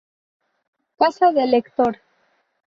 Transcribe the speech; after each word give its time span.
Casa 0.97 1.31
del 1.31 1.51
Lector. 1.51 2.01